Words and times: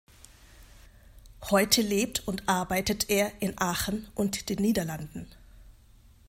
Heute 1.51 1.83
lebt 1.83 2.27
und 2.27 2.49
arbeitet 2.49 3.11
er 3.11 3.39
in 3.39 3.55
Aachen 3.61 4.07
und 4.15 4.49
den 4.49 4.57
Niederlanden. 4.57 5.27